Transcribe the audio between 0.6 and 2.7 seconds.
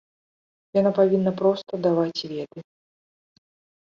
Яна павінна проста даваць веды.